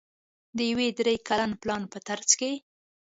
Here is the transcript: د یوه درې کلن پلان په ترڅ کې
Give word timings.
د 0.57 0.59
یوه 0.71 0.85
درې 0.99 1.15
کلن 1.27 1.51
پلان 1.61 1.81
په 1.91 1.97
ترڅ 2.07 2.29
کې 2.39 2.51